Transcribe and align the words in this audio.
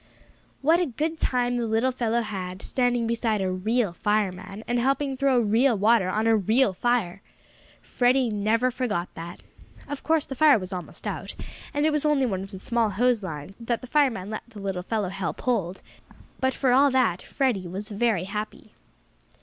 What 0.63 0.79
a 0.79 0.87
good 0.87 1.19
time 1.19 1.57
the 1.57 1.67
little 1.67 1.91
fellow 1.91 2.21
had, 2.21 2.63
standing 2.63 3.05
beside 3.05 3.39
a 3.39 3.51
real 3.51 3.93
fireman, 3.93 4.63
and 4.67 4.79
helping 4.79 5.15
throw 5.15 5.37
real 5.39 5.77
water 5.77 6.09
on 6.09 6.25
a 6.25 6.35
real 6.35 6.73
fire! 6.73 7.21
Freddie 7.83 8.31
never 8.31 8.71
forgot 8.71 9.13
that. 9.13 9.43
Of 9.87 10.01
course 10.01 10.25
the 10.25 10.33
fire 10.33 10.57
was 10.57 10.73
almost 10.73 11.05
out, 11.05 11.35
and 11.71 11.85
it 11.85 11.91
was 11.91 12.03
only 12.03 12.25
one 12.25 12.41
of 12.41 12.49
the 12.49 12.57
small 12.57 12.89
hose 12.89 13.21
lines 13.21 13.53
that 13.59 13.81
the 13.81 13.85
fireman 13.85 14.31
let 14.31 14.41
the 14.47 14.59
little 14.59 14.81
fellow 14.81 15.09
help 15.09 15.41
hold, 15.41 15.83
but, 16.39 16.55
for 16.55 16.71
all 16.71 16.89
that, 16.89 17.21
Freddie 17.21 17.67
was 17.67 17.89
very 17.89 18.23
happy. 18.23 18.73